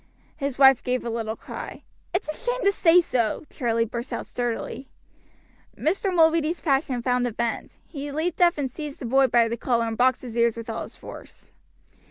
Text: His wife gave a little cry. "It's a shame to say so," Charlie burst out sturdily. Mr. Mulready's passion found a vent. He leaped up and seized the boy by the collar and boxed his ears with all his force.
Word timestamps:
His 0.35 0.57
wife 0.57 0.83
gave 0.83 1.05
a 1.05 1.11
little 1.11 1.35
cry. 1.35 1.83
"It's 2.11 2.27
a 2.27 2.33
shame 2.33 2.63
to 2.63 2.71
say 2.71 3.01
so," 3.01 3.43
Charlie 3.51 3.85
burst 3.85 4.11
out 4.11 4.25
sturdily. 4.25 4.89
Mr. 5.77 6.11
Mulready's 6.11 6.59
passion 6.59 7.03
found 7.03 7.27
a 7.27 7.31
vent. 7.31 7.77
He 7.85 8.11
leaped 8.11 8.41
up 8.41 8.57
and 8.57 8.71
seized 8.71 8.97
the 8.97 9.05
boy 9.05 9.27
by 9.27 9.47
the 9.47 9.57
collar 9.57 9.85
and 9.85 9.95
boxed 9.95 10.23
his 10.23 10.35
ears 10.35 10.57
with 10.57 10.71
all 10.71 10.81
his 10.81 10.95
force. 10.95 11.51